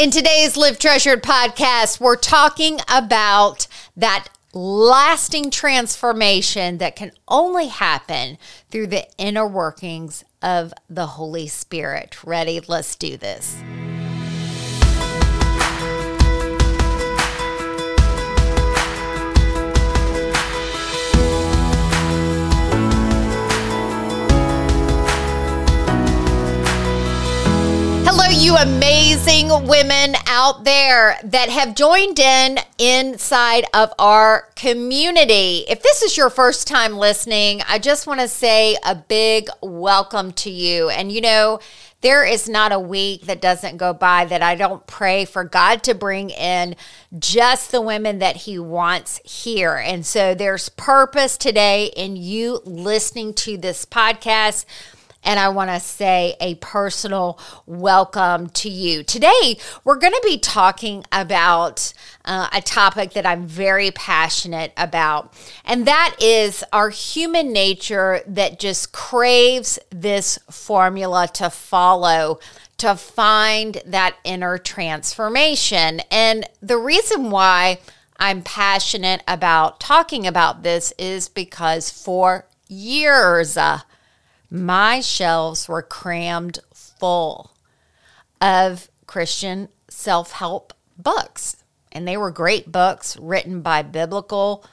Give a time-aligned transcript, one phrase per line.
[0.00, 3.66] In today's Live Treasured podcast, we're talking about
[3.98, 8.38] that lasting transformation that can only happen
[8.70, 12.24] through the inner workings of the Holy Spirit.
[12.24, 12.60] Ready?
[12.66, 13.62] Let's do this.
[28.50, 35.64] You amazing women out there that have joined in inside of our community.
[35.68, 40.32] If this is your first time listening, I just want to say a big welcome
[40.32, 40.88] to you.
[40.88, 41.60] And you know,
[42.00, 45.84] there is not a week that doesn't go by that I don't pray for God
[45.84, 46.74] to bring in
[47.20, 49.76] just the women that He wants here.
[49.76, 54.64] And so there's purpose today in you listening to this podcast
[55.22, 59.02] and I want to say a personal welcome to you.
[59.02, 61.92] Today, we're going to be talking about
[62.24, 65.32] uh, a topic that I'm very passionate about,
[65.64, 72.38] and that is our human nature that just craves this formula to follow
[72.80, 76.00] to find that inner transformation.
[76.10, 77.78] And the reason why
[78.18, 83.80] I'm passionate about talking about this is because for years, uh,
[84.50, 87.52] my shelves were crammed full
[88.40, 91.56] of Christian self help books.
[91.92, 94.64] And they were great books written by biblical,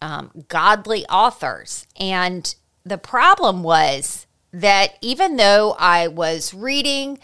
[0.00, 1.86] um, godly authors.
[1.98, 7.18] And the problem was that even though I was reading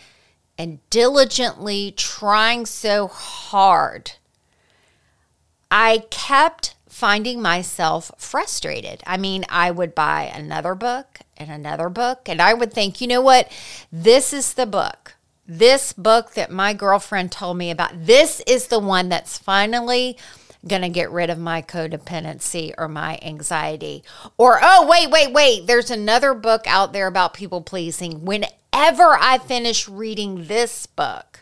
[0.59, 4.13] and diligently trying so hard,
[5.71, 9.03] I kept finding myself frustrated.
[9.07, 13.07] I mean, I would buy another book and another book, and I would think, you
[13.07, 13.51] know what?
[13.91, 15.15] This is the book.
[15.47, 20.19] This book that my girlfriend told me about, this is the one that's finally
[20.69, 24.05] going to get rid of my codependency or my anxiety.
[24.37, 28.27] Or, oh, wait, wait, wait, there's another book out there about people pleasing.
[28.27, 31.41] Whenever I finish reading this book,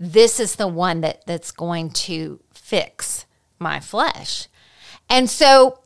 [0.00, 3.24] this is the one that, that's going to fix
[3.60, 4.48] my flesh.
[5.10, 5.80] And so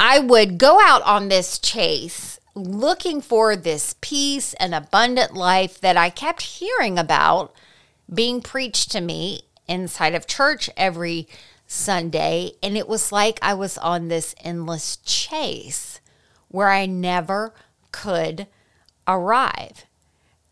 [0.00, 5.96] I would go out on this chase looking for this peace and abundant life that
[5.96, 7.54] I kept hearing about
[8.12, 11.28] being preached to me inside of church every
[11.66, 12.52] Sunday.
[12.62, 16.00] And it was like I was on this endless chase
[16.48, 17.54] where I never
[17.92, 18.48] could
[19.06, 19.84] arrive.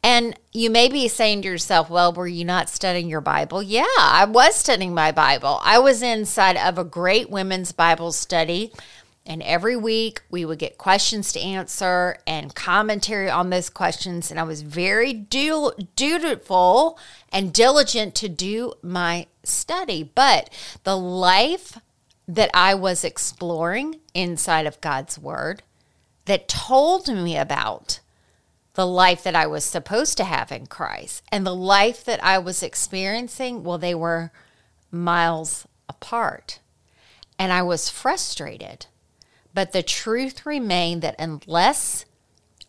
[0.03, 3.63] And you may be saying to yourself, well, were you not studying your Bible?
[3.63, 5.61] Yeah, I was studying my Bible.
[5.63, 8.73] I was inside of a great women's Bible study.
[9.27, 14.31] And every week we would get questions to answer and commentary on those questions.
[14.31, 16.99] And I was very du- dutiful
[17.31, 20.11] and diligent to do my study.
[20.15, 20.49] But
[20.85, 21.77] the life
[22.27, 25.63] that I was exploring inside of God's Word
[26.25, 28.01] that told me about
[28.78, 32.39] the life that I was supposed to have in Christ and the life that I
[32.39, 34.31] was experiencing, well, they were
[34.93, 36.61] miles apart.
[37.41, 38.87] And I was frustrated.
[39.53, 42.05] But the truth remained that unless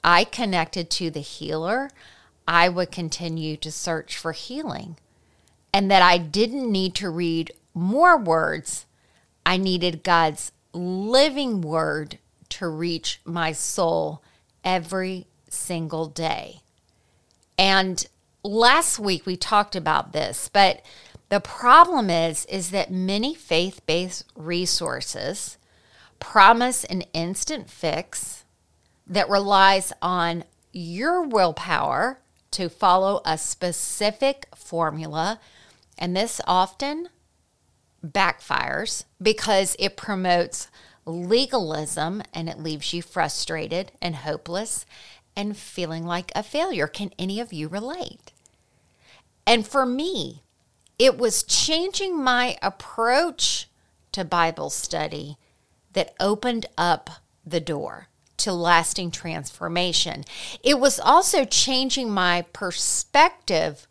[0.03, 1.91] I connected to the healer,
[2.47, 4.97] I would continue to search for healing.
[5.71, 8.87] And that I didn't need to read more words,
[9.45, 12.17] I needed God's living word
[12.49, 14.23] to reach my soul
[14.63, 16.61] every single day.
[17.57, 18.05] And
[18.43, 20.81] last week we talked about this, but
[21.29, 25.57] the problem is is that many faith-based resources
[26.19, 28.45] promise an instant fix
[29.05, 32.19] that relies on your willpower
[32.51, 35.39] to follow a specific formula,
[35.97, 37.09] and this often
[38.05, 40.67] backfires because it promotes
[41.05, 44.85] legalism and it leaves you frustrated and hopeless
[45.39, 46.85] and feeling like a failure.
[46.85, 48.33] Can any of you relate?
[49.47, 50.43] And for me,
[50.99, 53.69] it was changing my approach
[54.11, 55.37] to Bible study
[55.93, 57.09] that opened up
[57.45, 60.25] the door to lasting transformation.
[60.61, 63.87] It was also changing my perspective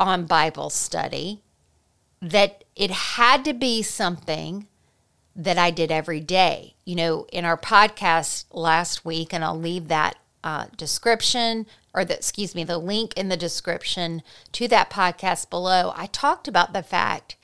[0.00, 1.42] on Bible study
[2.20, 4.66] that it had to be something
[5.36, 6.74] that I did every day.
[6.84, 12.16] You know, in our podcast last week, and I'll leave that uh, description or the
[12.16, 16.82] excuse me the link in the description to that podcast below i talked about the
[16.82, 17.36] fact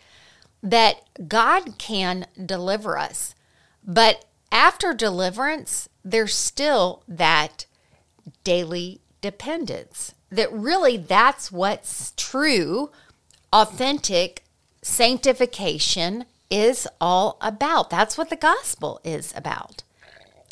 [0.62, 3.34] that god can deliver us
[3.86, 7.66] but after deliverance there's still that
[8.44, 12.90] daily dependence that really that's what's true
[13.52, 14.44] authentic
[14.82, 17.90] sanctification is all about.
[17.90, 19.82] That's what the gospel is about.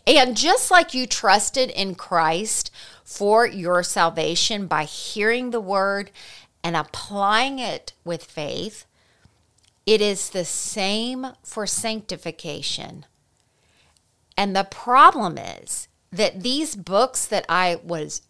[0.07, 2.71] And just like you trusted in Christ
[3.05, 6.11] for your salvation by hearing the word
[6.65, 8.85] and applying it with faith,
[9.87, 13.07] it is the same for sanctification.
[14.37, 18.23] And the problem is that these books that I was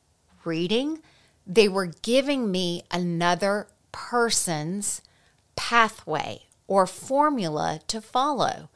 [0.44, 1.00] reading,
[1.46, 5.02] they were giving me another person's
[5.56, 8.68] pathway or formula to follow.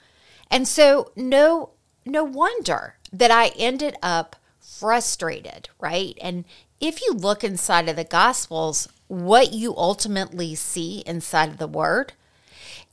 [0.50, 1.70] And so no
[2.06, 6.17] no wonder that I ended up frustrated, right?
[6.20, 6.44] And
[6.81, 12.12] if you look inside of the gospels, what you ultimately see inside of the word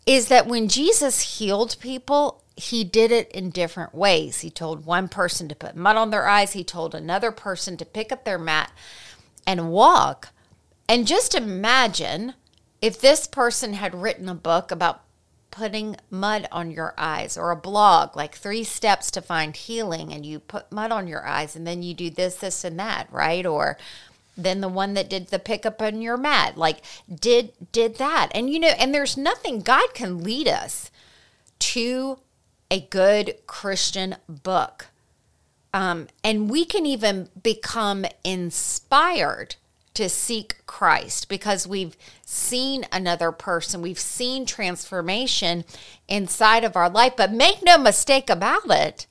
[0.06, 4.42] is that when Jesus healed people, he did it in different ways.
[4.42, 7.86] He told one person to put mud on their eyes, he told another person to
[7.86, 8.72] pick up their mat
[9.48, 10.30] and walk.
[10.88, 12.34] And just imagine
[12.82, 15.03] if this person had written a book about
[15.54, 20.26] putting mud on your eyes or a blog like three steps to find healing and
[20.26, 23.46] you put mud on your eyes and then you do this this and that right?
[23.46, 23.78] Or
[24.36, 28.32] then the one that did the pickup on your mat like did did that.
[28.34, 30.90] And you know and there's nothing god can lead us
[31.60, 32.18] to
[32.72, 34.88] a good christian book.
[35.72, 39.56] Um, and we can even become inspired
[39.94, 41.96] to seek Christ because we've
[42.26, 45.66] seen another person, we've seen transformation
[46.08, 47.16] inside of our life.
[47.16, 49.08] But make no mistake about it,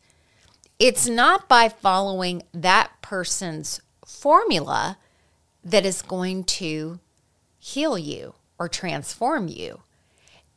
[0.79, 4.99] it's not by following that person's formula
[5.65, 6.99] that is going to
[7.59, 9.83] heal you or transform you.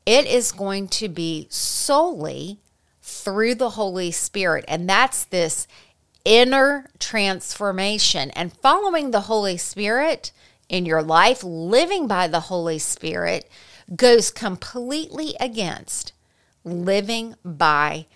[0.05, 2.59] It is going to be solely
[3.01, 4.65] through the Holy Spirit.
[4.67, 5.67] And that's this
[6.25, 10.31] inner transformation and following the Holy Spirit
[10.67, 13.49] in your life, living by the Holy Spirit,
[13.95, 16.11] goes completely against
[16.63, 18.07] living by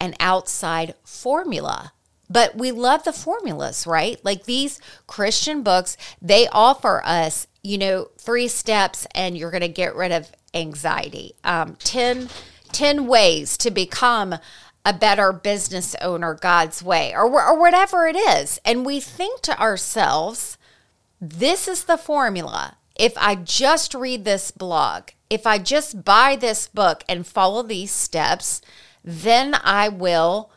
[0.00, 1.92] an outside formula.
[2.28, 4.18] But we love the formulas, right?
[4.24, 9.68] Like these Christian books, they offer us, you know, three steps and you're going to
[9.68, 11.34] get rid of anxiety.
[11.44, 12.30] Um, 10,
[12.72, 14.36] 10 ways to become
[14.84, 18.58] a better business owner God's way or, or whatever it is.
[18.64, 20.58] And we think to ourselves,
[21.20, 22.76] this is the formula.
[22.96, 27.92] If I just read this blog, if I just buy this book and follow these
[27.92, 28.60] steps,
[29.04, 30.50] then I will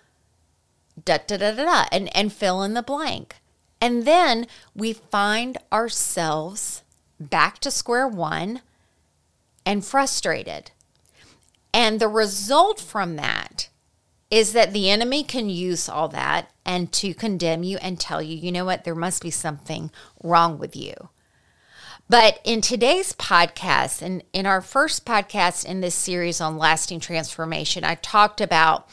[1.04, 3.36] da da da da, da and, and fill in the blank.
[3.80, 6.84] And then we find ourselves
[7.20, 8.62] back to square one
[9.66, 10.72] and frustrated.
[11.74, 13.70] And the result from that
[14.32, 18.36] is that the enemy can use all that and to condemn you and tell you,
[18.36, 19.92] you know what, there must be something
[20.24, 20.94] wrong with you.
[22.10, 27.84] But in today's podcast, and in our first podcast in this series on lasting transformation,
[27.84, 28.88] I talked about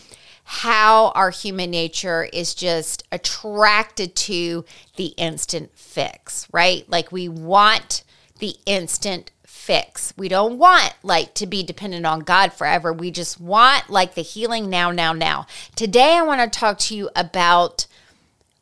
[0.44, 4.64] how our human nature is just attracted to
[4.96, 6.88] the instant fix, right?
[6.88, 8.02] Like we want
[8.38, 10.12] the instant fix.
[10.16, 12.92] We don't want like to be dependent on God forever.
[12.92, 15.46] We just want like the healing now, now, now.
[15.76, 17.86] Today, I want to talk to you about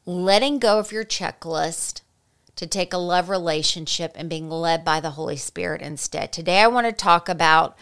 [0.04, 2.02] letting go of your checklist
[2.56, 6.32] to take a love relationship and being led by the Holy Spirit instead.
[6.32, 7.78] Today, I want to talk about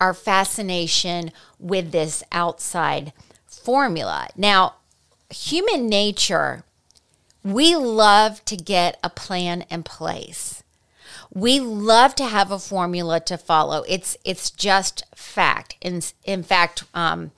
[0.00, 3.14] our fascination with this outside
[3.46, 4.28] formula.
[4.36, 4.74] Now,
[5.30, 6.64] human nature,
[7.42, 10.61] we love to get a plan in place
[11.34, 13.84] we love to have a formula to follow.
[13.88, 15.76] It's it's just fact.
[15.80, 17.32] In in fact, um,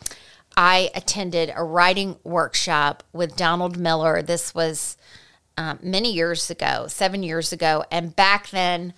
[0.56, 4.20] I attended a writing workshop with Donald Miller.
[4.20, 4.96] This was
[5.56, 8.94] um, many years ago, seven years ago, and back then.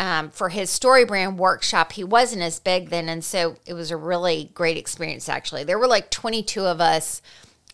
[0.00, 3.08] Um, for his StoryBrand workshop, he wasn't as big then.
[3.08, 5.64] And so it was a really great experience, actually.
[5.64, 7.20] There were like 22 of us.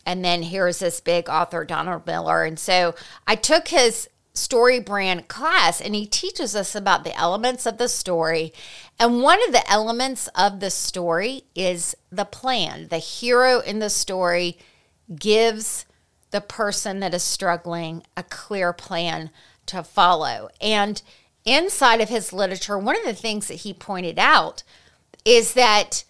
[0.07, 2.43] And then here's this big author, Donald Miller.
[2.43, 2.95] And so
[3.27, 8.53] I took his StoryBrand class and he teaches us about the elements of the story.
[8.99, 12.89] And one of the elements of the story is the plan.
[12.89, 14.57] The hero in the story
[15.17, 15.85] gives
[16.31, 19.31] the person that is struggling a clear plan
[19.67, 20.49] to follow.
[20.59, 21.01] And
[21.45, 24.63] inside of his literature, one of the things that he pointed out
[25.23, 26.03] is that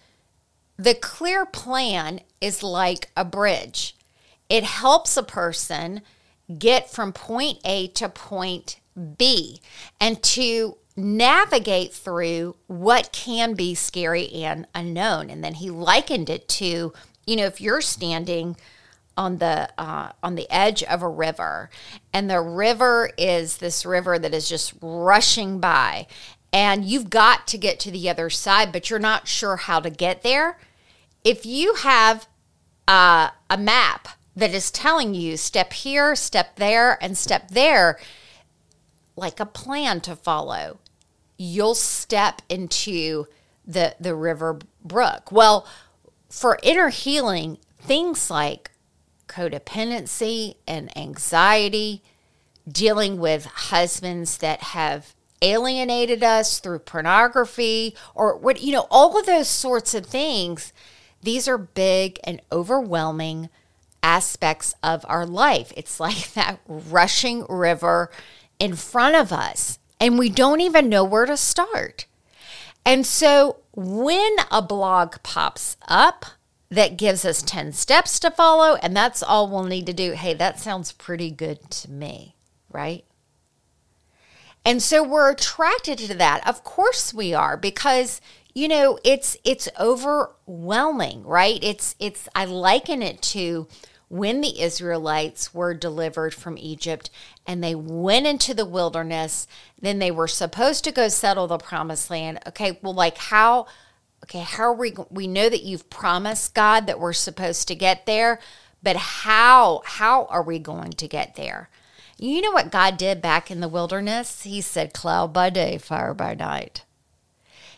[0.77, 3.96] the clear plan is like a bridge.
[4.50, 6.01] It helps a person
[6.58, 8.80] get from point A to point
[9.18, 9.62] B
[10.00, 15.30] and to navigate through what can be scary and unknown.
[15.30, 16.94] And then he likened it to,
[17.25, 18.56] you know, if you're standing
[19.18, 21.70] on the uh, on the edge of a river
[22.12, 26.06] and the river is this river that is just rushing by
[26.52, 29.90] and you've got to get to the other side, but you're not sure how to
[29.90, 30.58] get there.
[31.24, 32.28] If you have
[32.88, 38.00] uh, a map that is telling you step here, step there, and step there,
[39.15, 40.80] like a plan to follow,
[41.38, 43.25] you'll step into
[43.65, 45.32] the the river brook.
[45.32, 45.68] Well,
[46.30, 48.72] for inner healing, things like
[49.27, 52.04] codependency and anxiety,
[52.68, 59.25] dealing with husbands that have alienated us through pornography or what you know all of
[59.25, 60.72] those sorts of things
[61.22, 63.50] these are big and overwhelming
[64.06, 68.12] aspects of our life it's like that rushing river
[68.60, 72.06] in front of us and we don't even know where to start
[72.86, 76.26] and so when a blog pops up
[76.70, 80.34] that gives us 10 steps to follow, and that's all we'll need to do, hey,
[80.34, 82.36] that sounds pretty good to me,
[82.72, 83.06] right?
[84.64, 86.48] And so we're attracted to that.
[86.48, 88.20] Of course we are because
[88.58, 91.60] you know, it's it's overwhelming, right?
[91.62, 93.68] It's it's I liken it to
[94.15, 97.10] when the Israelites were delivered from Egypt
[97.45, 99.48] and they went into the wilderness,
[99.79, 102.39] then they were supposed to go settle the promised land.
[102.48, 103.67] Okay, well, like how,
[104.24, 108.05] okay, how are we, we know that you've promised God that we're supposed to get
[108.05, 108.39] there,
[108.81, 111.69] but how, how are we going to get there?
[112.17, 114.43] You know what God did back in the wilderness?
[114.43, 116.86] He said, cloud by day, fire by night.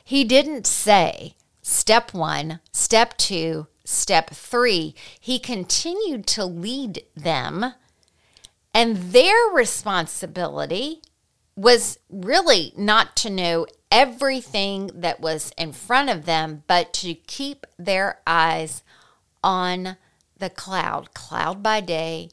[0.03, 7.73] He didn't say, step one, step two, step three, he continued to lead them,
[8.73, 11.01] and their responsibility
[11.55, 17.65] was really not to know everything that was in front of them, but to keep
[17.79, 18.83] their eyes
[19.41, 19.95] on
[20.37, 22.29] the cloud, cloud by day,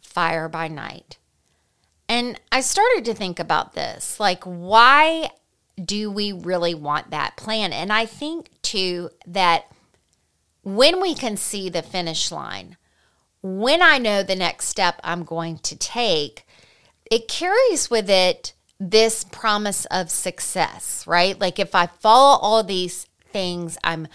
[0.00, 1.18] fire by night.
[2.08, 5.30] And I started to think about this like, why
[5.82, 7.74] do we really want that plan?
[7.74, 9.66] And I think too that
[10.64, 12.76] when we can see the finish line,
[13.42, 16.46] when I know the next step I'm going to take,
[17.10, 21.38] it carries with it this promise of success, right?
[21.38, 24.08] Like if I follow all these things, I'm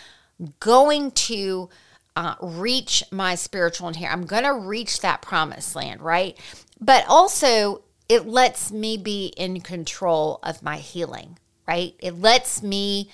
[0.60, 1.70] going to
[2.16, 4.22] uh, reach my spiritual inheritance.
[4.22, 6.38] I'm going to reach that promised land, right?
[6.82, 11.38] But also, it lets me be in control of my healing,
[11.68, 11.94] right?
[12.00, 13.12] It lets me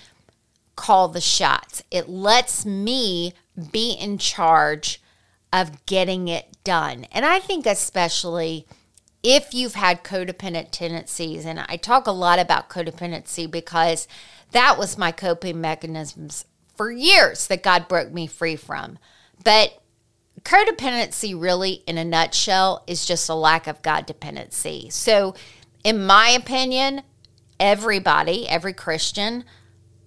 [0.76, 1.82] call the shots.
[1.90, 3.32] It lets me
[3.72, 5.00] be in charge
[5.52, 7.06] of getting it done.
[7.10, 8.66] And I think, especially
[9.22, 14.06] if you've had codependent tendencies, and I talk a lot about codependency because
[14.52, 16.44] that was my coping mechanisms
[16.76, 18.98] for years that God broke me free from.
[19.42, 19.82] But
[20.42, 24.88] codependency, really, in a nutshell, is just a lack of God dependency.
[24.90, 25.34] So,
[25.82, 27.02] in my opinion,
[27.58, 29.44] everybody, every Christian,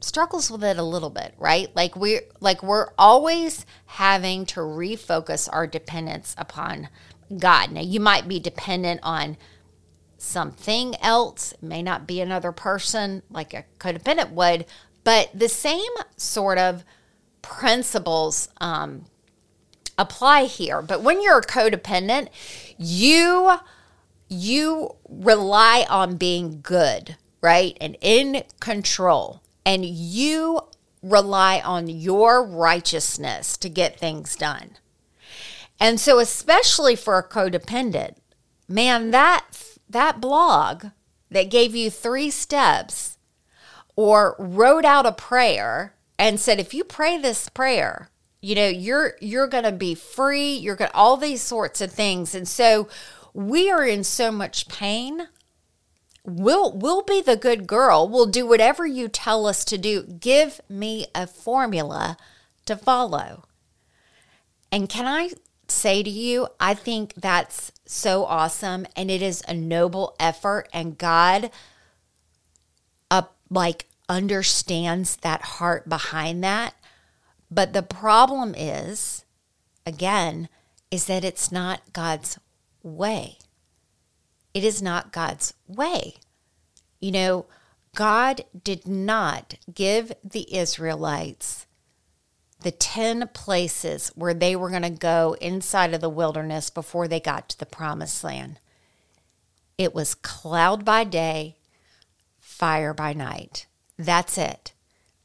[0.02, 1.74] struggles with it a little bit, right?
[1.76, 6.90] Like we like we're always having to refocus our dependence upon
[7.38, 7.72] God.
[7.72, 9.38] Now you might be dependent on
[10.18, 14.66] something else, it may not be another person like a codependent would,
[15.04, 16.84] but the same sort of
[17.42, 19.06] principles um,
[19.98, 20.82] apply here.
[20.82, 22.30] But when you're a codependent,
[22.78, 23.58] you
[24.28, 27.76] you rely on being good, right?
[27.82, 30.62] And in control and you
[31.02, 34.78] rely on your righteousness to get things done.
[35.80, 38.16] And so especially for a codependent,
[38.68, 39.46] man, that
[39.90, 40.88] that blog
[41.32, 43.18] that gave you 3 steps
[43.96, 48.10] or wrote out a prayer and said if you pray this prayer,
[48.42, 52.36] you know, you're you're going to be free, you're going all these sorts of things.
[52.36, 52.88] And so
[53.34, 55.28] we are in so much pain
[56.30, 58.08] we'll we'll be the good girl.
[58.08, 60.04] We'll do whatever you tell us to do.
[60.04, 62.18] Give me a formula
[62.66, 63.46] to follow.
[64.72, 65.32] And can I
[65.68, 70.98] say to you, I think that's so awesome and it is a noble effort and
[70.98, 71.52] God
[73.10, 76.76] uh, like understands that heart behind that.
[77.50, 79.26] But the problem is
[79.86, 80.50] again
[80.92, 82.40] is that it's not God's
[82.84, 83.38] way.
[84.60, 86.16] It is not God's way.
[87.00, 87.46] You know,
[87.96, 91.66] God did not give the Israelites
[92.62, 97.22] the 10 places where they were going to go inside of the wilderness before they
[97.22, 98.60] got to the promised land.
[99.78, 101.56] It was cloud by day,
[102.38, 103.66] fire by night.
[103.98, 104.74] That's it.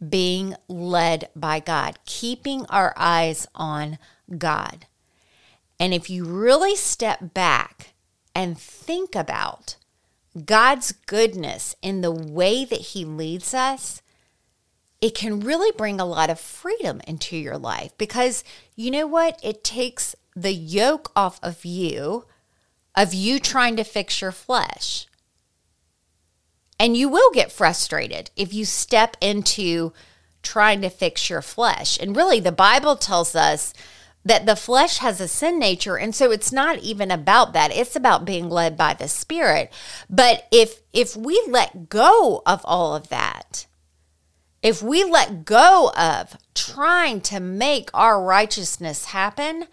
[0.08, 3.98] Being led by God, keeping our eyes on
[4.38, 4.86] God.
[5.80, 7.93] And if you really step back
[8.34, 9.76] and think about
[10.44, 14.02] God's goodness in the way that He leads us,
[15.00, 18.42] it can really bring a lot of freedom into your life because
[18.74, 19.38] you know what?
[19.42, 22.24] It takes the yoke off of you,
[22.96, 25.06] of you trying to fix your flesh.
[26.80, 29.92] And you will get frustrated if you step into
[30.42, 31.98] trying to fix your flesh.
[32.00, 33.72] And really, the Bible tells us
[34.24, 37.96] that the flesh has a sin nature and so it's not even about that it's
[37.96, 39.72] about being led by the spirit
[40.08, 43.66] but if if we let go of all of that
[44.62, 49.66] if we let go of trying to make our righteousness happen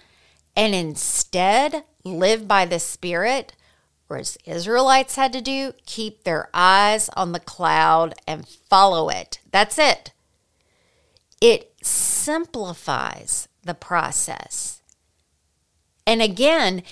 [0.55, 3.53] and instead live by the spirit
[4.11, 9.39] or as Israelites had to do, keep their eyes on the cloud and follow it.
[9.51, 10.11] That's it.
[11.39, 14.81] It simplifies the process.
[16.05, 16.83] And again,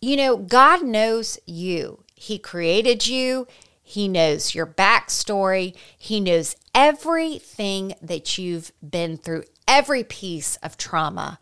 [0.00, 2.04] you know, God knows you.
[2.14, 3.46] He created you.
[3.82, 5.74] He knows your backstory.
[5.96, 11.38] He knows everything that you've been through, every piece of trauma.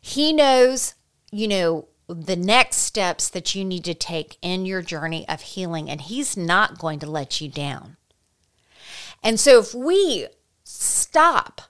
[0.00, 0.94] He knows,
[1.30, 5.90] you know, the next steps that you need to take in your journey of healing,
[5.90, 7.96] and He's not going to let you down.
[9.22, 10.26] And so, if we
[10.64, 11.62] stop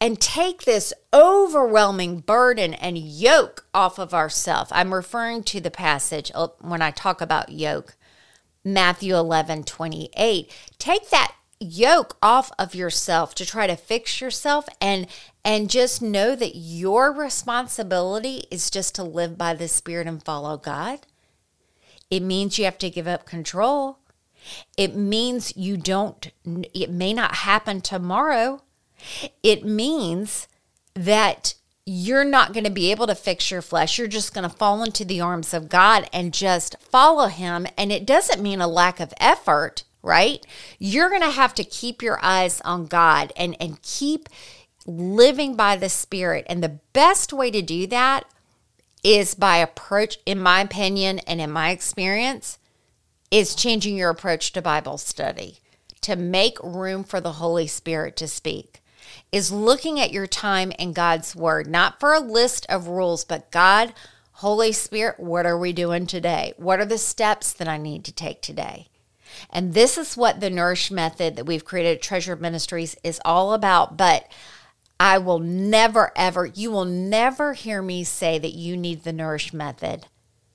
[0.00, 4.70] and take this overwhelming burden and yoke off of ourselves.
[4.74, 7.96] I'm referring to the passage uh, when I talk about yoke,
[8.64, 10.50] Matthew 11 28.
[10.78, 15.06] Take that yoke off of yourself to try to fix yourself and
[15.44, 20.56] and just know that your responsibility is just to live by the spirit and follow
[20.56, 21.00] God.
[22.10, 23.98] It means you have to give up control.
[24.76, 28.62] It means you don't it may not happen tomorrow
[29.42, 30.48] it means
[30.94, 31.54] that
[31.86, 33.98] you're not going to be able to fix your flesh.
[33.98, 37.66] You're just going to fall into the arms of God and just follow Him.
[37.76, 40.44] And it doesn't mean a lack of effort, right?
[40.78, 44.28] You're going to have to keep your eyes on God and, and keep
[44.86, 46.46] living by the Spirit.
[46.48, 48.24] And the best way to do that
[49.02, 52.58] is by approach, in my opinion and in my experience,
[53.30, 55.58] is changing your approach to Bible study
[56.00, 58.82] to make room for the Holy Spirit to speak
[59.34, 63.50] is looking at your time in God's Word, not for a list of rules, but
[63.50, 63.92] God,
[64.34, 66.54] Holy Spirit, what are we doing today?
[66.56, 68.86] What are the steps that I need to take today?
[69.50, 73.54] And this is what the Nourish method that we've created at Treasure Ministries is all
[73.54, 73.96] about.
[73.96, 74.30] But
[75.00, 79.52] I will never, ever, you will never hear me say that you need the Nourish
[79.52, 80.06] method.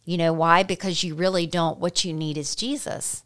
[0.06, 0.64] You know why?
[0.64, 1.80] Because you really don't.
[1.80, 3.24] What you need is Jesus.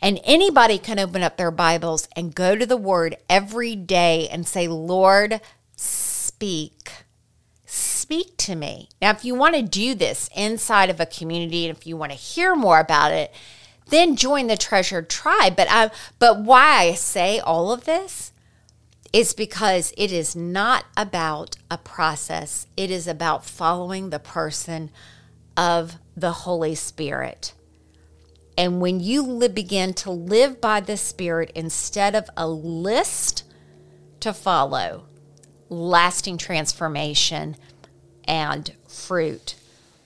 [0.00, 4.46] And anybody can open up their Bibles and go to the Word every day and
[4.46, 5.40] say, Lord,
[5.76, 6.90] speak.
[7.66, 8.88] Speak to me.
[9.00, 12.12] Now, if you want to do this inside of a community and if you want
[12.12, 13.32] to hear more about it,
[13.88, 15.56] then join the treasured tribe.
[15.56, 18.32] But I but why I say all of this
[19.12, 22.66] is because it is not about a process.
[22.76, 24.90] It is about following the person
[25.56, 27.52] of the Holy Spirit.
[28.56, 33.44] And when you begin to live by the Spirit instead of a list
[34.20, 35.06] to follow,
[35.68, 37.56] lasting transformation
[38.24, 39.54] and fruit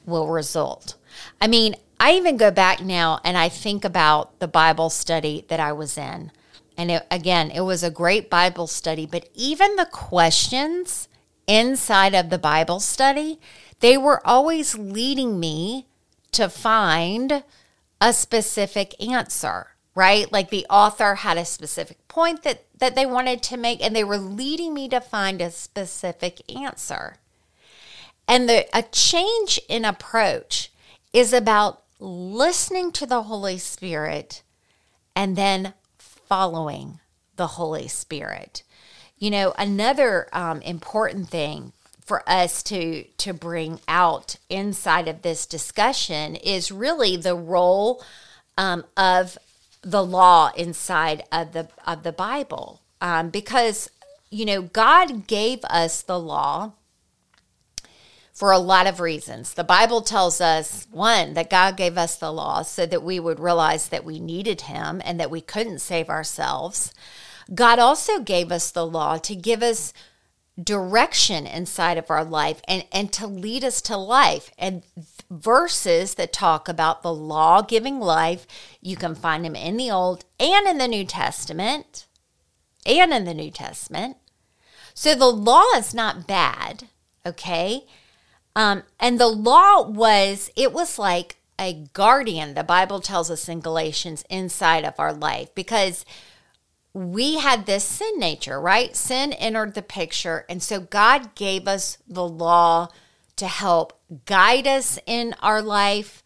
[0.04, 0.94] will result.
[1.40, 5.60] I mean, I even go back now and I think about the Bible study that
[5.60, 6.30] I was in.
[6.76, 11.08] And it, again, it was a great Bible study, but even the questions
[11.46, 13.40] inside of the Bible study,
[13.80, 15.86] they were always leading me
[16.32, 17.42] to find
[18.00, 20.30] a specific answer, right?
[20.30, 24.04] Like the author had a specific point that, that they wanted to make, and they
[24.04, 27.16] were leading me to find a specific answer.
[28.28, 30.72] And the, a change in approach
[31.12, 34.42] is about listening to the Holy Spirit
[35.14, 37.00] and then following
[37.36, 38.62] the Holy Spirit.
[39.18, 41.72] You know, another um, important thing
[42.06, 48.02] for us to to bring out inside of this discussion is really the role
[48.56, 49.36] um, of
[49.82, 53.90] the law inside of the of the Bible, um, because
[54.30, 56.72] you know God gave us the law
[58.32, 59.54] for a lot of reasons.
[59.54, 63.40] The Bible tells us one that God gave us the law so that we would
[63.40, 66.92] realize that we needed Him and that we couldn't save ourselves.
[67.52, 69.92] God also gave us the law to give us
[70.62, 74.50] direction inside of our life and, and to lead us to life.
[74.58, 74.82] And
[75.30, 78.46] verses that talk about the law giving life,
[78.80, 82.06] you can find them in the Old and in the New Testament.
[82.86, 84.16] And in the New Testament.
[84.94, 86.88] So the law is not bad,
[87.26, 87.84] okay?
[88.54, 93.60] Um, and the law was, it was like a guardian, the Bible tells us in
[93.60, 96.04] Galatians, inside of our life because
[96.96, 98.96] we had this sin nature, right?
[98.96, 100.46] Sin entered the picture.
[100.48, 102.88] And so God gave us the law
[103.36, 106.22] to help guide us in our life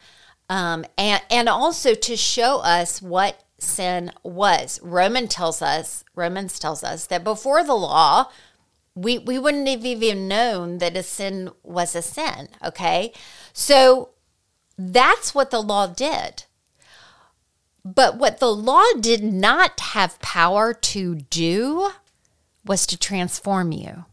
[0.48, 4.78] um, and, and also to show us what sin was.
[4.80, 8.30] Roman tells us, Romans tells us that before the law,
[8.94, 12.48] we, we wouldn't have even known that a sin was a sin.
[12.64, 13.12] Okay.
[13.52, 14.10] So
[14.78, 16.44] that's what the law did.
[17.84, 21.90] But what the law did not have power to do
[22.64, 24.04] was to transform you.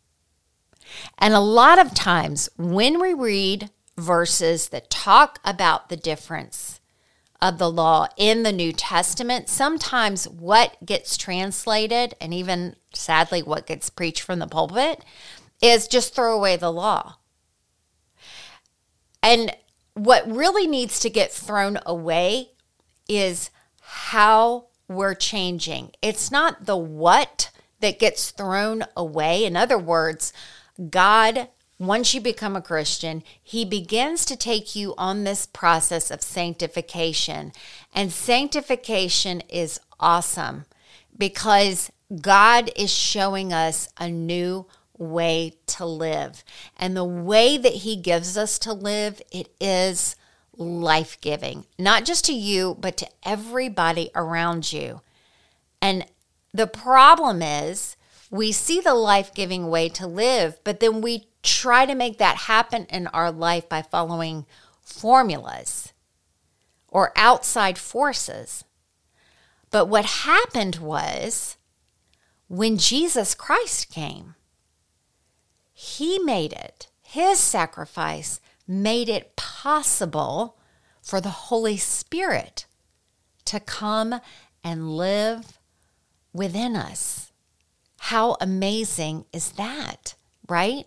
[1.18, 6.80] And a lot of times when we read verses that talk about the difference
[7.42, 13.68] of the law in the New Testament, sometimes what gets translated and even sadly what
[13.68, 15.04] gets preached from the pulpit
[15.62, 17.18] is just throw away the law.
[19.22, 19.56] And
[19.94, 22.52] what really needs to get thrown away
[23.10, 23.50] is
[23.90, 25.92] how we're changing.
[26.02, 29.46] It's not the what that gets thrown away.
[29.46, 30.34] In other words,
[30.90, 31.48] God,
[31.80, 37.54] once you become a Christian, He begins to take you on this process of sanctification.
[37.94, 40.66] And sanctification is awesome
[41.18, 41.90] because
[42.22, 44.66] God is showing us a new
[44.98, 46.44] way to live.
[46.78, 50.18] And the way that He gives us to live, it is
[50.58, 55.02] life giving, not just to you, but to everybody around you.
[55.82, 56.06] And
[56.54, 57.96] the problem is,
[58.30, 62.38] we see the life giving way to live, but then we try to make that
[62.38, 64.46] happen in our life by following
[64.82, 65.94] formulas
[66.90, 68.66] or outside forces.
[69.70, 71.58] But what happened was
[72.48, 74.36] when Jesus Christ came,
[75.74, 80.58] he made it, his sacrifice made it possible
[81.02, 82.66] for the Holy Spirit
[83.46, 84.20] to come
[84.64, 85.60] and live
[86.34, 87.32] within us.
[88.00, 90.16] How amazing is that,
[90.50, 90.86] right?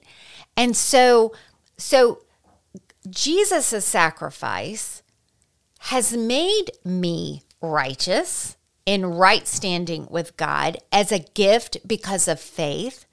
[0.56, 1.32] And so
[1.78, 2.22] so
[3.08, 5.02] Jesus' sacrifice
[5.84, 13.06] has made me righteous in right standing with God as a gift because of faith.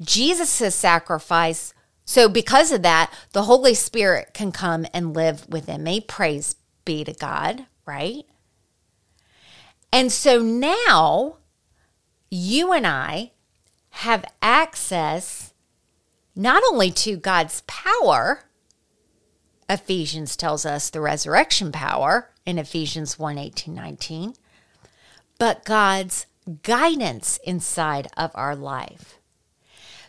[0.00, 6.00] Jesus' sacrifice so, because of that, the Holy Spirit can come and live within me.
[6.00, 8.26] Praise be to God, right?
[9.90, 11.38] And so now
[12.30, 13.32] you and I
[13.90, 15.54] have access
[16.36, 18.44] not only to God's power,
[19.68, 24.34] Ephesians tells us the resurrection power in Ephesians 1 18, 19,
[25.38, 26.26] but God's
[26.62, 29.18] guidance inside of our life.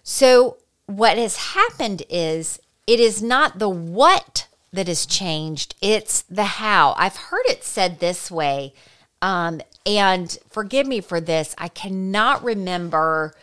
[0.03, 6.43] So, what has happened is it is not the what that has changed, it's the
[6.43, 6.93] how.
[6.97, 8.73] I've heard it said this way,
[9.21, 13.33] um, and forgive me for this, I cannot remember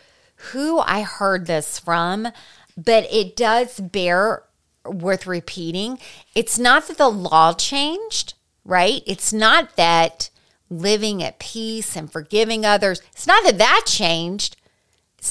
[0.51, 2.27] who I heard this from,
[2.77, 4.43] but it does bear
[4.85, 5.99] worth repeating.
[6.35, 8.33] It's not that the law changed,
[8.65, 9.01] right?
[9.05, 10.29] It's not that
[10.69, 14.55] living at peace and forgiving others, it's not that that changed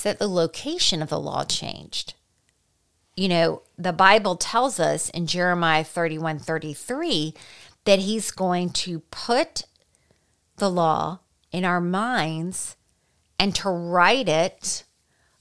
[0.00, 2.14] that the location of the law changed.
[3.16, 7.35] You know, the Bible tells us in Jeremiah 31 33
[7.85, 9.64] that he's going to put
[10.57, 12.76] the law in our minds
[13.38, 14.85] and to write it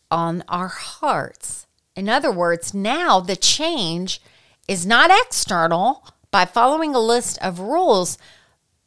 [0.09, 1.67] on our hearts.
[1.95, 4.21] In other words, now the change
[4.67, 8.17] is not external by following a list of rules,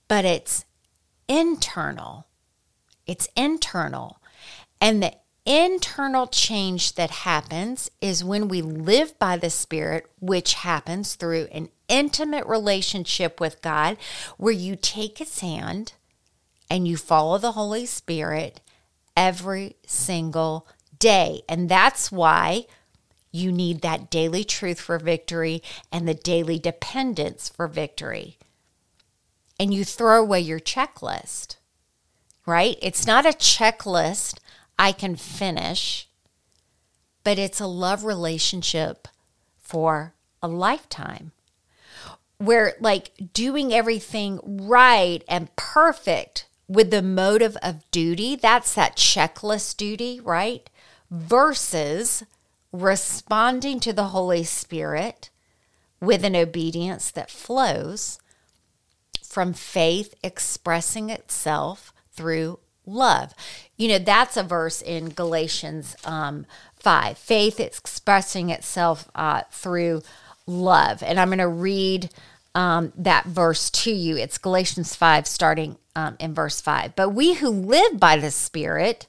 [0.09, 0.65] but it's
[1.29, 2.27] internal.
[3.07, 4.21] It's internal.
[4.81, 5.15] And the
[5.47, 11.69] internal change that happens is when we live by the Spirit, which happens through an
[11.89, 13.97] intimate relationship with God,
[14.37, 15.93] where you take His hand
[16.71, 18.61] and you follow the Holy Spirit
[19.17, 20.67] every single
[20.99, 21.43] day.
[21.49, 22.67] And that's why
[23.31, 28.39] you need that daily truth for victory and the daily dependence for victory.
[29.59, 31.57] And you throw away your checklist,
[32.47, 32.77] right?
[32.81, 34.39] It's not a checklist
[34.79, 36.09] I can finish,
[37.23, 39.09] but it's a love relationship
[39.59, 41.33] for a lifetime
[42.39, 49.77] where like doing everything right and perfect with the motive of duty, that's that checklist
[49.77, 50.69] duty, right?
[51.11, 52.25] Versus
[52.73, 55.31] responding to the Holy Spirit
[56.01, 58.19] with an obedience that flows
[59.23, 63.35] from faith expressing itself through love.
[63.77, 67.19] You know, that's a verse in Galatians um, 5.
[67.19, 70.03] Faith is expressing itself uh, through
[70.47, 71.03] love.
[71.03, 72.11] And I'm going to read
[72.55, 74.17] um, that verse to you.
[74.17, 76.95] It's Galatians 5, starting um, in verse 5.
[76.95, 79.07] But we who live by the Spirit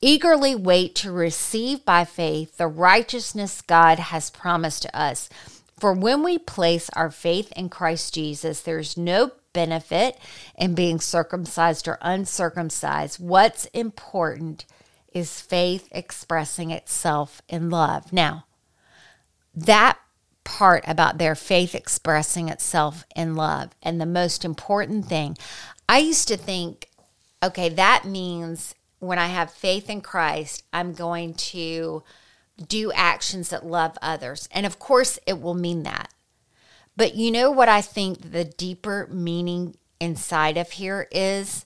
[0.00, 5.30] eagerly wait to receive by faith the righteousness God has promised to us.
[5.78, 10.18] For when we place our faith in Christ Jesus, there's no benefit
[10.58, 13.18] in being circumcised or uncircumcised.
[13.18, 14.66] What's important
[15.14, 18.12] is faith expressing itself in love.
[18.12, 18.44] Now,
[19.54, 19.98] that
[20.44, 23.70] part about their faith expressing itself in love.
[23.82, 25.38] And the most important thing,
[25.88, 26.90] I used to think,
[27.42, 32.02] okay, that means when I have faith in Christ, I'm going to
[32.68, 34.48] do actions that love others.
[34.52, 36.13] And of course, it will mean that.
[36.96, 41.64] But you know what I think the deeper meaning inside of here is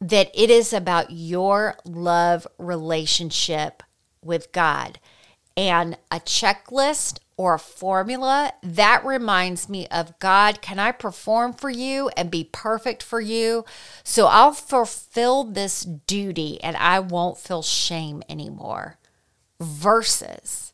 [0.00, 3.82] that it is about your love relationship
[4.22, 4.98] with God.
[5.56, 11.68] And a checklist or a formula, that reminds me of God, can I perform for
[11.68, 13.64] you and be perfect for you?
[14.02, 18.96] So I'll fulfill this duty and I won't feel shame anymore.
[19.60, 20.72] Versus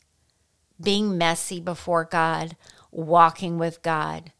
[0.81, 2.55] being messy before God,
[2.93, 4.31] walking with God,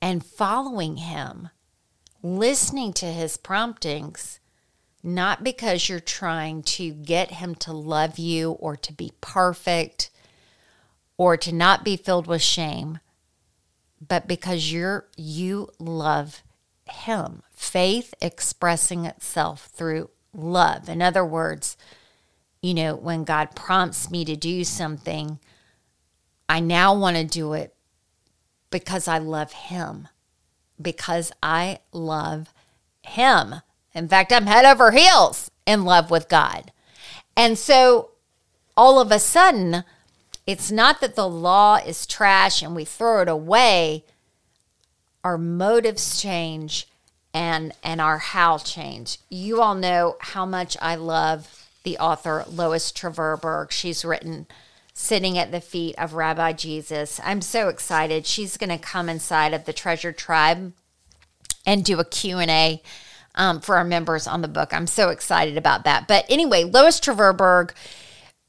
[0.00, 1.48] and following Him,
[2.22, 4.40] listening to His promptings
[5.02, 10.10] not because you're trying to get him to love you or to be perfect
[11.16, 13.00] or to not be filled with shame,
[14.06, 16.42] but because you're you love
[16.88, 17.42] him.
[17.52, 20.88] Faith expressing itself through love.
[20.88, 21.76] In other words,
[22.60, 25.40] you know, when God prompts me to do something,
[26.48, 27.71] I now want to do it
[28.72, 30.08] because I love him.
[30.80, 32.52] Because I love
[33.02, 33.56] him.
[33.94, 36.72] In fact, I'm head over heels in love with God.
[37.36, 38.10] And so
[38.76, 39.84] all of a sudden,
[40.46, 44.04] it's not that the law is trash and we throw it away.
[45.22, 46.88] Our motives change
[47.32, 49.18] and and our how change.
[49.30, 54.46] You all know how much I love the author Lois Tverberg She's written
[54.94, 57.20] Sitting at the Feet of Rabbi Jesus.
[57.24, 58.26] I'm so excited.
[58.26, 60.72] She's going to come inside of the Treasure Tribe
[61.64, 62.82] and do a Q&A
[63.34, 64.74] um, for our members on the book.
[64.74, 66.06] I'm so excited about that.
[66.06, 67.72] But anyway, Lois Tverberg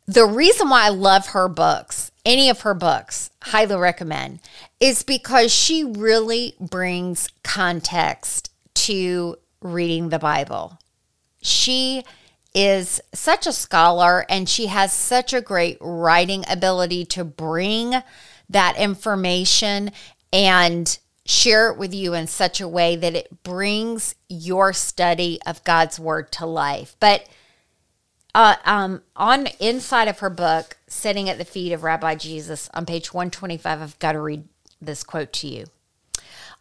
[0.06, 4.40] the reason why I love her books, any of her books, highly recommend,
[4.80, 10.78] is because she really brings context to reading the Bible.
[11.42, 12.04] She
[12.54, 17.96] is such a scholar and she has such a great writing ability to bring
[18.50, 19.92] that information
[20.32, 25.64] and share it with you in such a way that it brings your study of
[25.64, 26.96] God's word to life.
[27.00, 27.28] But
[28.36, 32.86] uh, um, on inside of her book, sitting at the feet of Rabbi Jesus, on
[32.86, 34.44] page 125, I've got to read
[34.82, 35.66] this quote to you.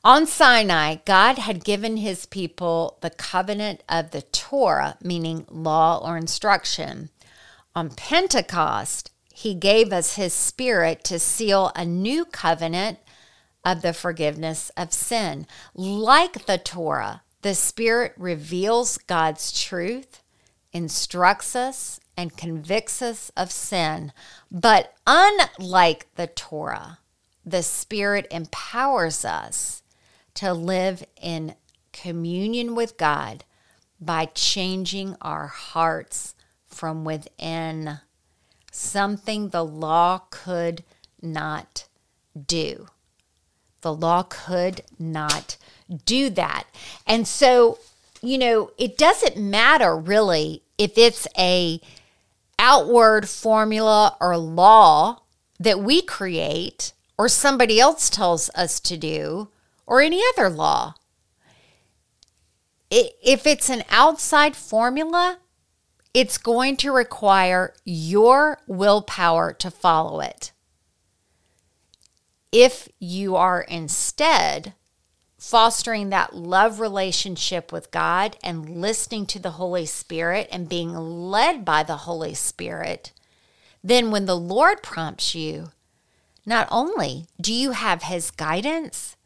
[0.04, 6.16] On Sinai, God had given his people the covenant of the Torah, meaning law or
[6.16, 7.10] instruction.
[7.76, 12.98] On Pentecost, he gave us his spirit to seal a new covenant
[13.64, 15.46] of the forgiveness of sin.
[15.72, 20.20] Like the Torah, the Spirit reveals God's truth,
[20.72, 24.12] instructs us, and convicts us of sin.
[24.50, 26.98] But unlike the Torah,
[27.44, 29.81] the Spirit empowers us
[30.34, 31.54] to live in
[31.92, 33.44] communion with God
[34.00, 36.34] by changing our hearts
[36.66, 38.00] from within,
[38.70, 40.82] something the law could
[41.20, 41.86] not
[42.46, 42.86] do.
[43.82, 45.56] The law could not
[46.04, 46.64] do that.
[47.06, 47.78] And so,
[48.20, 51.80] you know, it doesn't matter really if it's a
[52.58, 55.20] outward formula or law
[55.58, 59.48] that we create or somebody else tells us to do
[59.86, 60.94] or any other law.
[62.90, 65.38] If it's an outside formula,
[66.12, 70.52] it's going to require your willpower to follow it
[72.52, 74.74] if you are instead
[75.38, 81.64] fostering that love relationship with God and listening to the Holy Spirit and being led
[81.64, 83.10] by the Holy Spirit,
[83.82, 85.70] then when the Lord prompts you,
[86.46, 89.16] not only do you have His guidance,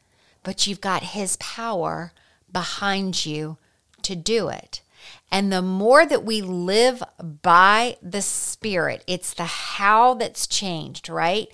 [0.46, 2.12] but you've got His power
[2.52, 3.58] behind you
[4.02, 4.80] to do it.
[5.28, 11.48] And the more that we live by the Spirit, it's the how that's changed, right?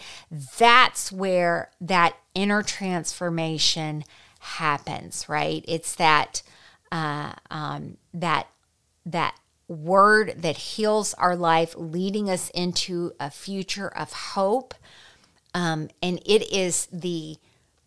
[0.58, 4.04] That's where that inner transformation
[4.40, 5.64] happens, right?
[5.66, 6.42] It's that
[6.92, 8.48] uh, um, that
[9.06, 9.36] that
[9.68, 14.74] word that heals our life, leading us into a future of hope,
[15.54, 17.38] um, and it is the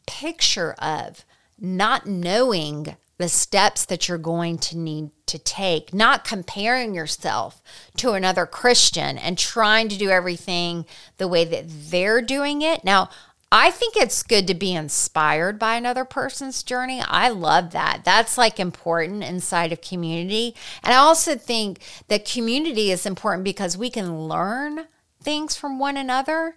[0.07, 1.25] picture of
[1.59, 7.61] not knowing the steps that you're going to need to take, not comparing yourself
[7.97, 10.85] to another Christian and trying to do everything
[11.17, 12.83] the way that they're doing it.
[12.83, 13.09] Now,
[13.51, 17.01] I think it's good to be inspired by another person's journey.
[17.01, 18.01] I love that.
[18.03, 20.55] That's like important inside of community.
[20.83, 24.87] And I also think that community is important because we can learn
[25.21, 26.55] things from one another,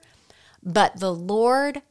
[0.61, 1.83] but the Lord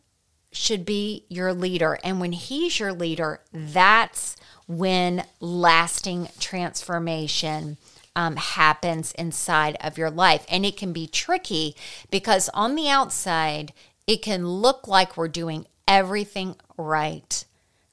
[0.52, 2.00] should be your leader.
[2.04, 4.36] And when He's your leader, that's
[4.68, 7.78] when lasting transformation
[8.16, 10.46] um, happens inside of your life.
[10.50, 11.76] And it can be tricky
[12.10, 13.74] because on the outside,
[14.08, 17.46] it can look like we're doing everything right.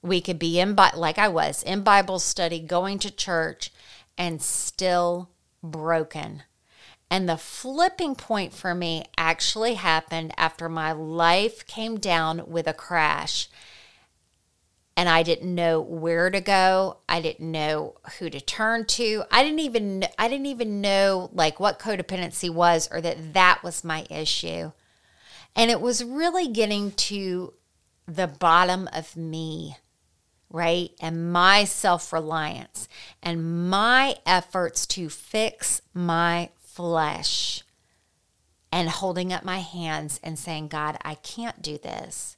[0.03, 3.73] We could be in, like I was, in Bible study, going to church,
[4.17, 5.31] and still
[5.63, 6.43] broken.
[7.15, 12.75] And the flipping point for me actually happened after my life came down with a
[12.75, 13.49] crash
[14.97, 16.97] and I didn't know where to go.
[17.09, 19.23] I didn't know who to turn to.
[19.31, 23.85] I didn't even I didn't even know like what codependency was or that that was
[23.85, 24.73] my issue.
[25.55, 27.55] And it was really getting to
[28.09, 29.77] the bottom of me,
[30.51, 30.91] right?
[31.01, 32.89] And my self-reliance
[33.23, 37.63] and my efforts to fix my flesh
[38.73, 42.37] and holding up my hands and saying, "God, I can't do this."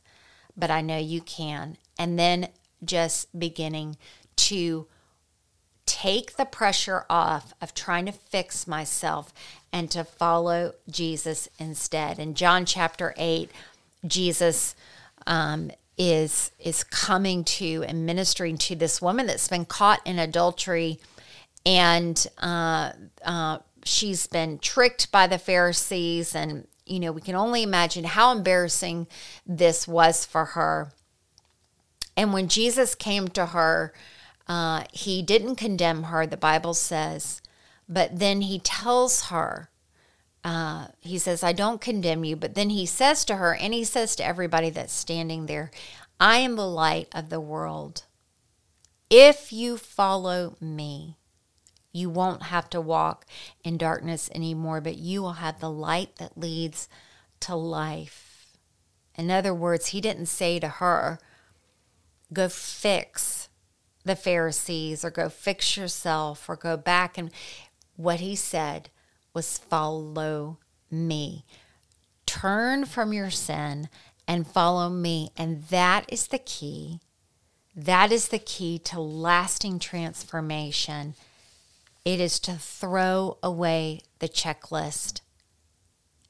[0.56, 1.76] but I know you can.
[1.98, 2.48] And then
[2.84, 3.96] just beginning
[4.36, 4.86] to
[5.84, 9.32] take the pressure off of trying to fix myself
[9.72, 12.18] and to follow Jesus instead.
[12.18, 13.50] In John chapter 8,
[14.06, 14.74] Jesus
[15.26, 21.00] um, is is coming to and ministering to this woman that's been caught in adultery
[21.64, 22.92] and uh,
[23.24, 28.30] uh, she's been tricked by the Pharisees and you know, we can only imagine how
[28.30, 29.08] embarrassing
[29.44, 30.92] this was for her.
[32.16, 33.92] And when Jesus came to her,
[34.46, 37.42] uh, he didn't condemn her, the Bible says,
[37.88, 39.68] but then he tells her,
[40.44, 42.36] uh, he says, I don't condemn you.
[42.36, 45.72] But then he says to her, and he says to everybody that's standing there,
[46.20, 48.04] I am the light of the world.
[49.10, 51.16] If you follow me,
[51.96, 53.26] you won't have to walk
[53.64, 56.88] in darkness anymore, but you will have the light that leads
[57.40, 58.56] to life.
[59.14, 61.18] In other words, he didn't say to her,
[62.32, 63.48] go fix
[64.04, 67.16] the Pharisees or go fix yourself or go back.
[67.16, 67.30] And
[67.96, 68.90] what he said
[69.32, 70.58] was, follow
[70.90, 71.44] me.
[72.26, 73.88] Turn from your sin
[74.28, 75.30] and follow me.
[75.36, 77.00] And that is the key.
[77.74, 81.14] That is the key to lasting transformation
[82.06, 85.22] it is to throw away the checklist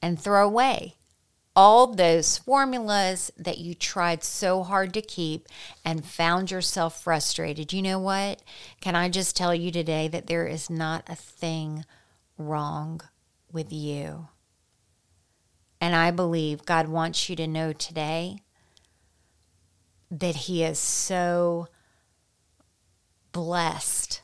[0.01, 0.95] and throw away
[1.55, 5.47] all those formulas that you tried so hard to keep
[5.85, 7.73] and found yourself frustrated.
[7.73, 8.41] You know what?
[8.81, 11.85] Can I just tell you today that there is not a thing
[12.39, 13.01] wrong
[13.51, 14.29] with you?
[15.79, 18.39] And I believe God wants you to know today
[20.09, 21.67] that He is so
[23.31, 24.21] blessed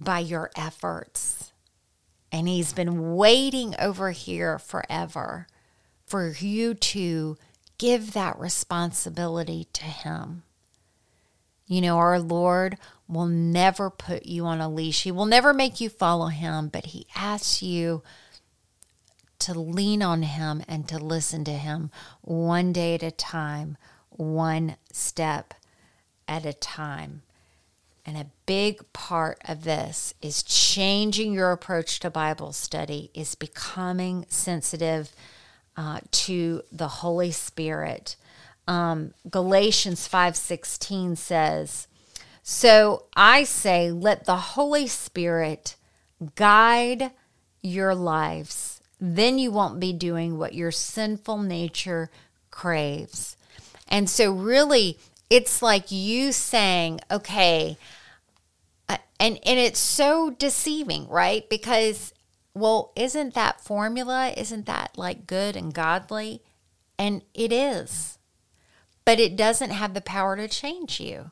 [0.00, 1.52] by your efforts.
[2.30, 5.46] And He's been waiting over here forever
[6.06, 7.36] for you to
[7.78, 10.42] give that responsibility to Him.
[11.66, 15.02] You know, our Lord will never put you on a leash.
[15.02, 18.02] He will never make you follow Him, but He asks you
[19.40, 21.90] to lean on Him and to listen to Him
[22.22, 23.76] one day at a time,
[24.10, 25.54] one step
[26.26, 27.22] at a time.
[28.08, 34.24] And a big part of this is changing your approach to Bible study, is becoming
[34.30, 35.12] sensitive
[35.76, 38.16] uh, to the Holy Spirit.
[38.66, 41.86] Um, Galatians 5:16 says,
[42.42, 45.76] "So I say, let the Holy Spirit
[46.34, 47.10] guide
[47.60, 48.80] your lives.
[48.98, 52.08] Then you won't be doing what your sinful nature
[52.50, 53.36] craves."
[53.86, 57.76] And so really it's like you saying, "Okay,
[58.88, 61.48] Uh, and and it's so deceiving right?
[61.48, 62.12] Because
[62.54, 64.32] well isn't that formula?
[64.36, 66.42] Isn't that like good and godly?
[66.98, 68.18] And it is.
[69.04, 71.30] But it doesn't have the power to change you.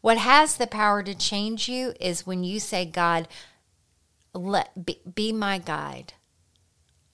[0.00, 3.28] What has the power to change you is when you say god
[4.34, 6.14] let be, be my guide.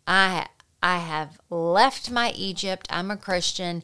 [0.06, 0.48] I
[0.82, 2.86] i have left my egypt.
[2.90, 3.82] I'm a christian.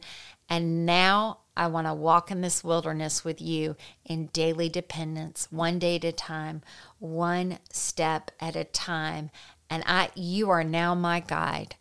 [0.49, 3.75] And now I want to walk in this wilderness with you
[4.05, 6.61] in daily dependence, one day at a time,
[6.99, 9.31] one step at a time.
[9.69, 11.75] And I you are now my guide.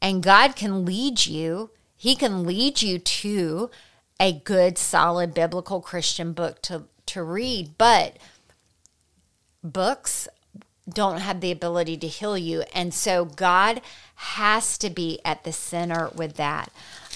[0.00, 1.70] And God can lead you.
[1.96, 3.70] He can lead you to
[4.18, 7.76] a good, solid biblical Christian book to, to read.
[7.76, 8.16] But
[9.62, 10.28] books
[10.88, 12.64] don't have the ability to heal you.
[12.74, 13.80] And so God
[14.14, 16.70] has to be at the center with that.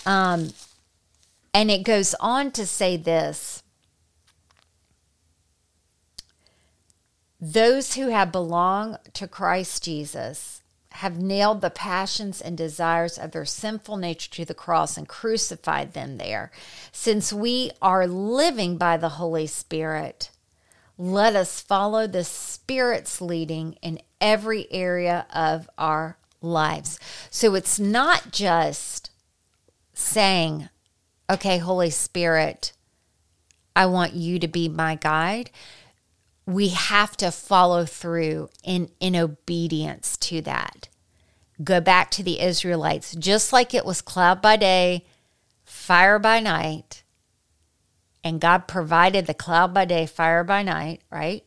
[0.06, 0.50] Um,
[1.54, 3.62] and it goes on to say this
[7.40, 13.44] those who have belonged to Christ Jesus have nailed the passions and desires of their
[13.44, 16.50] sinful nature to the cross and crucified them there.
[16.92, 20.30] Since we are living by the Holy Spirit,
[20.96, 27.00] let us follow the Spirit's leading in every area of our lives.
[27.28, 29.10] So it's not just
[29.92, 30.68] saying,
[31.30, 32.72] okay, Holy Spirit,
[33.74, 35.50] I want you to be my guide.
[36.46, 40.88] We have to follow through in, in obedience to that.
[41.62, 45.06] Go back to the Israelites, just like it was cloud by day,
[45.64, 47.04] fire by night
[48.24, 51.44] and God provided the cloud by day, fire by night, right?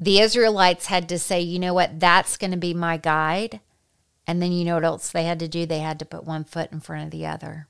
[0.00, 3.60] The Israelites had to say, you know what, that's going to be my guide.
[4.26, 5.66] And then you know what else they had to do?
[5.66, 7.68] They had to put one foot in front of the other.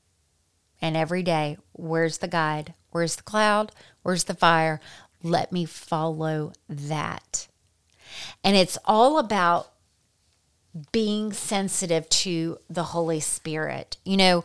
[0.83, 2.75] And every day, where's the guide?
[2.91, 3.73] Where's the cloud?
[4.03, 4.81] Where's the fire?
[5.23, 7.49] Let me follow that.
[8.43, 9.73] And it's all about
[10.93, 13.97] being sensitive to the Holy Spirit.
[14.05, 14.45] You know,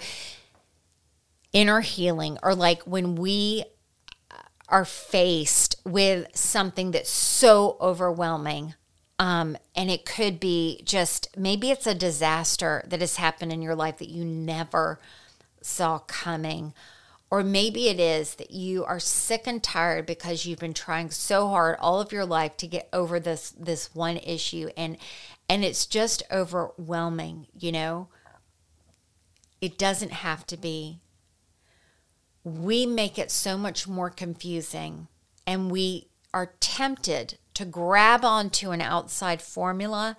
[1.53, 3.63] inner healing or like when we
[4.67, 8.73] are faced with something that's so overwhelming
[9.19, 13.75] um, and it could be just maybe it's a disaster that has happened in your
[13.75, 14.99] life that you never
[15.65, 16.73] saw coming.
[17.31, 21.49] Or maybe it is that you are sick and tired because you've been trying so
[21.49, 24.97] hard all of your life to get over this this one issue and
[25.49, 28.07] and it's just overwhelming you know?
[29.59, 30.99] It doesn't have to be.
[32.43, 35.07] We make it so much more confusing
[35.47, 40.15] and we are tempted to grab onto an outside formula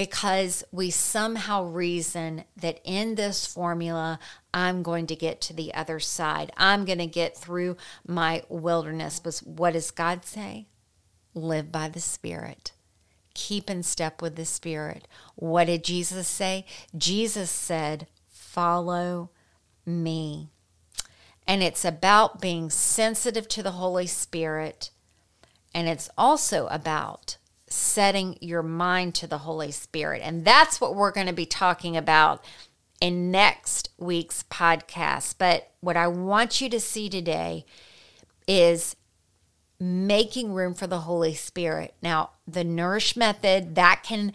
[0.00, 4.18] because we somehow reason that in this formula,
[4.54, 6.50] I'm going to get to the other side.
[6.56, 7.76] I'm going to get through
[8.06, 9.20] my wilderness.
[9.20, 10.68] But what does God say?
[11.34, 12.72] Live by the Spirit.
[13.34, 15.06] Keep in step with the Spirit.
[15.36, 16.64] What did Jesus say?
[16.96, 19.28] Jesus said, Follow
[19.84, 20.48] me.
[21.46, 24.92] And it's about being sensitive to the Holy Spirit.
[25.74, 27.36] And it's also about
[27.70, 30.20] setting your mind to the Holy Spirit.
[30.22, 32.44] And that's what we're going to be talking about
[33.00, 35.36] in next week's podcast.
[35.38, 37.64] But what I want you to see today
[38.46, 38.96] is
[39.78, 41.94] making room for the Holy Spirit.
[42.02, 44.32] Now, the Nourish method that can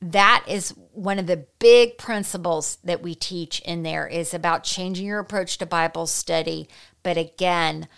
[0.00, 5.06] that is one of the big principles that we teach in there is about changing
[5.06, 6.68] your approach to Bible study.
[7.02, 7.88] But again,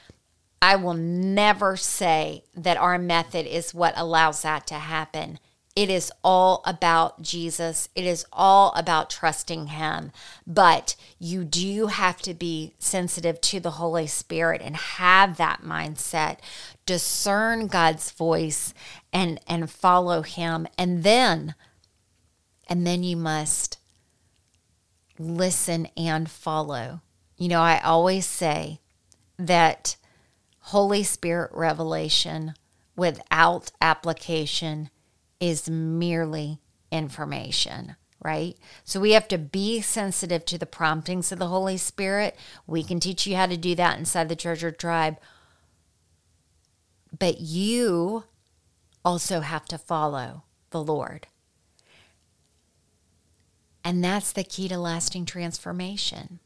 [0.61, 5.39] I will never say that our method is what allows that to happen.
[5.77, 7.89] It is all about Jesus.
[7.95, 10.11] It is all about trusting Him.
[10.45, 16.39] But you do have to be sensitive to the Holy Spirit and have that mindset.
[16.85, 18.75] Discern God's voice
[19.13, 20.67] and, and follow Him.
[20.77, 21.55] And then
[22.69, 23.79] and then you must
[25.19, 27.01] listen and follow.
[27.37, 28.81] You know, I always say
[29.39, 29.97] that
[30.69, 32.53] Holy Spirit revelation
[32.95, 34.91] without application
[35.41, 36.61] is merely
[36.93, 38.55] information, right?
[38.85, 42.37] So we have to be sensitive to the promptings of the Holy Spirit.
[42.67, 45.17] We can teach you how to do that inside the Treasure Tribe.
[47.19, 48.25] But you
[49.03, 51.29] also have to follow the Lord.
[53.83, 56.41] And that's the key to lasting transformation.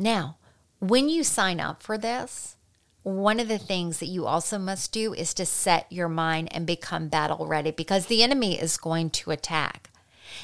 [0.00, 0.38] Now,
[0.80, 2.56] when you sign up for this,
[3.04, 6.66] one of the things that you also must do is to set your mind and
[6.66, 9.90] become battle ready because the enemy is going to attack.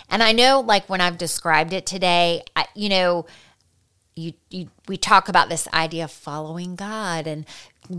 [0.09, 3.27] And I know, like when I've described it today, I, you know,
[4.15, 7.47] you, you we talk about this idea of following God and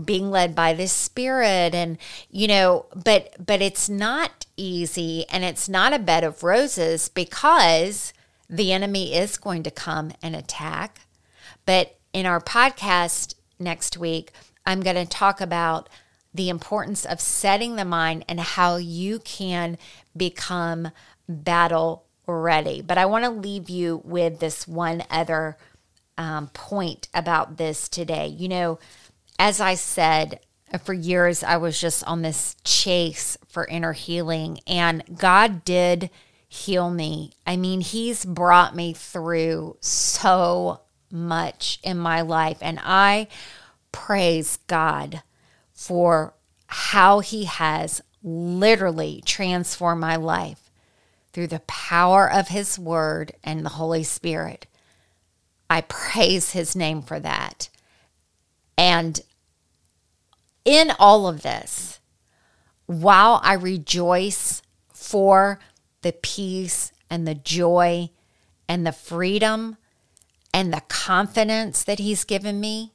[0.04, 1.98] being led by this spirit and
[2.30, 8.12] you know but but it's not easy and it's not a bed of roses because
[8.52, 11.00] the enemy is going to come and attack.
[11.64, 14.30] But in our podcast next week,
[14.64, 15.88] I'm going to talk about
[16.34, 19.76] the importance of setting the mind and how you can
[20.16, 20.90] become
[21.28, 22.80] battle ready.
[22.80, 25.56] But I want to leave you with this one other
[26.16, 28.26] um, point about this today.
[28.26, 28.78] You know,
[29.38, 30.40] as I said,
[30.84, 36.08] for years I was just on this chase for inner healing, and God did
[36.48, 37.32] heal me.
[37.46, 42.58] I mean, he's brought me through so much in my life.
[42.60, 43.28] And I
[43.92, 45.22] praise God
[45.72, 46.34] for
[46.66, 50.70] how He has literally transformed my life
[51.32, 54.66] through the power of His Word and the Holy Spirit.
[55.68, 57.68] I praise His name for that.
[58.76, 59.20] And
[60.64, 62.00] in all of this,
[62.86, 64.62] while I rejoice
[64.92, 65.58] for
[66.02, 68.10] the peace and the joy
[68.68, 69.76] and the freedom
[70.54, 72.92] and the confidence that He's given me,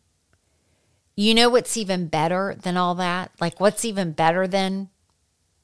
[1.17, 3.31] you know what's even better than all that?
[3.41, 4.87] Like, what's even better than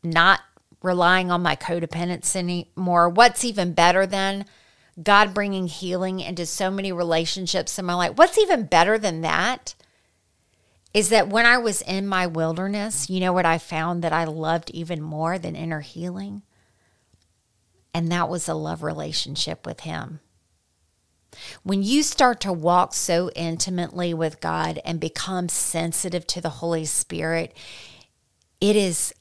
[0.03, 0.41] not
[0.81, 3.07] relying on my codependence anymore?
[3.07, 4.45] What's even better than
[5.01, 8.17] God bringing healing into so many relationships in my life?
[8.17, 9.75] What's even better than that?
[10.93, 14.25] is that when I was in my wilderness, you know what I found that I
[14.25, 16.43] loved even more than inner healing?
[17.93, 20.19] And that was a love relationship with Him.
[21.63, 26.86] When you start to walk so intimately with God and become sensitive to the Holy
[26.86, 27.55] Spirit,
[28.61, 29.13] it is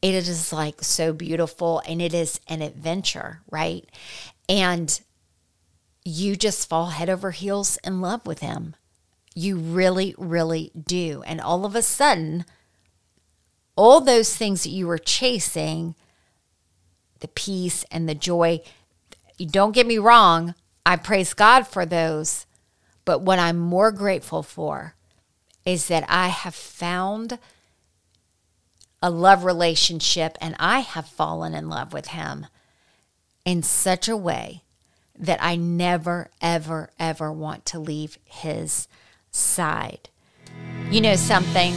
[0.00, 3.84] it is like so beautiful and it is an adventure, right?
[4.48, 5.00] And
[6.04, 8.76] you just fall head over heels in love with him.
[9.34, 11.22] You really, really do.
[11.26, 12.44] And all of a sudden,
[13.76, 15.94] all those things that you were chasing,
[17.20, 18.60] the peace and the joy,
[19.38, 20.54] don't get me wrong,
[20.88, 22.46] I praise God for those.
[23.04, 24.94] But what I'm more grateful for
[25.66, 27.38] is that I have found
[29.02, 32.46] a love relationship and I have fallen in love with Him
[33.44, 34.62] in such a way
[35.18, 38.88] that I never, ever, ever want to leave His
[39.30, 40.08] side.
[40.90, 41.74] You know something?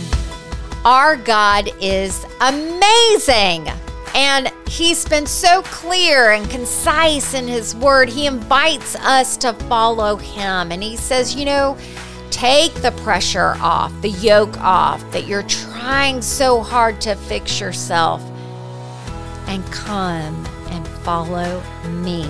[0.86, 3.68] Our God is amazing.
[4.14, 8.10] And he's been so clear and concise in his word.
[8.10, 10.72] He invites us to follow him.
[10.72, 11.78] And he says, you know,
[12.30, 18.22] take the pressure off, the yoke off that you're trying so hard to fix yourself,
[19.48, 22.30] and come and follow me.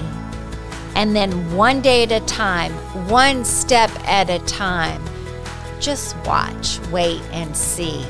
[0.96, 2.74] And then one day at a time,
[3.08, 5.02] one step at a time,
[5.80, 8.06] just watch, wait, and see.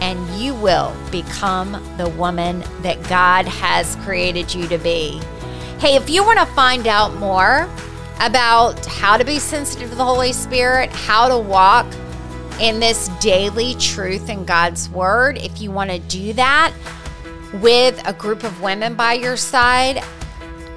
[0.00, 5.20] And you will become the woman that God has created you to be.
[5.78, 7.68] Hey, if you want to find out more
[8.20, 11.86] about how to be sensitive to the Holy Spirit, how to walk
[12.60, 16.72] in this daily truth in God's Word, if you want to do that
[17.62, 20.02] with a group of women by your side,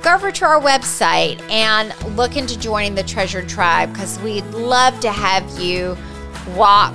[0.01, 4.99] go over to our website and look into joining the Treasure Tribe because we'd love
[4.99, 5.97] to have you
[6.55, 6.93] walk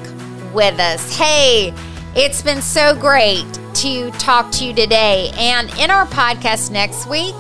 [0.55, 1.17] with us.
[1.17, 1.73] Hey,
[2.17, 3.45] it's been so great
[3.75, 5.31] to talk to you today.
[5.35, 7.35] And in our podcast next week,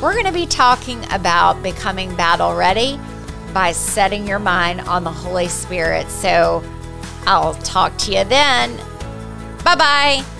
[0.00, 2.98] we're going to be talking about becoming battle ready
[3.52, 6.08] by setting your mind on the Holy Spirit.
[6.08, 6.64] So
[7.26, 8.74] I'll talk to you then.
[9.62, 10.39] Bye bye.